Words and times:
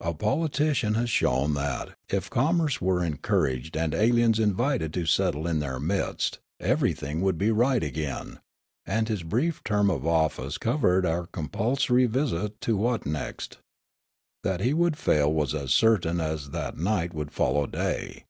A 0.00 0.12
poli 0.12 0.48
tician 0.48 0.96
had 0.96 1.08
shown 1.08 1.54
that, 1.54 1.94
if 2.08 2.28
commerce 2.28 2.80
were 2.80 3.04
encouraged 3.04 3.76
and 3.76 3.94
aliens 3.94 4.40
invited 4.40 4.92
to 4.94 5.06
settle 5.06 5.46
in 5.46 5.60
their 5.60 5.78
midst, 5.78 6.40
everything 6.58 7.20
would 7.20 7.38
be 7.38 7.52
right 7.52 7.80
again; 7.84 8.40
and 8.84 9.06
his 9.08 9.22
brief 9.22 9.62
term 9.62 9.88
of 9.88 10.02
oflEice 10.02 10.58
covered 10.58 11.06
our 11.06 11.28
compulsory 11.28 12.06
visit 12.06 12.60
to 12.62 12.76
Wotnekst. 12.76 13.58
That 14.42 14.58
he 14.62 14.74
would 14.74 14.98
fail 14.98 15.32
was 15.32 15.54
as 15.54 15.70
certain 15.72 16.20
as 16.20 16.50
that 16.50 16.76
night 16.76 17.14
would 17.14 17.30
follow 17.30 17.64
day. 17.68 18.24